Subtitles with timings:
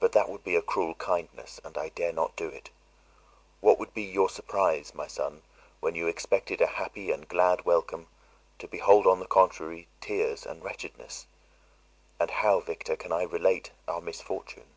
[0.00, 2.70] But that would be a cruel kindness, and I dare not do it.
[3.60, 5.42] What would be your surprise, my son,
[5.78, 8.08] when you expected a happy and glad welcome,
[8.58, 11.28] to behold, on the contrary, tears and wretchedness?
[12.18, 14.70] And how, Victor, can I relate our misfortune?